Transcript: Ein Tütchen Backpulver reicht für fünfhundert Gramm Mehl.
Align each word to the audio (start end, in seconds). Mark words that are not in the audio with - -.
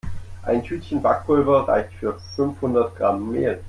Ein 0.41 0.63
Tütchen 0.63 0.99
Backpulver 1.03 1.67
reicht 1.67 1.93
für 1.93 2.19
fünfhundert 2.35 2.95
Gramm 2.95 3.29
Mehl. 3.29 3.59